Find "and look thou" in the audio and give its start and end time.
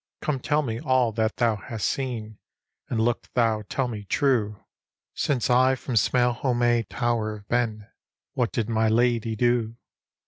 2.89-3.61